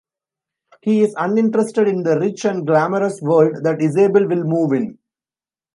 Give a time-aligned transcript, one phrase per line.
[0.81, 4.97] He is uninterested in the rich and glamorous world that Isabel will move in.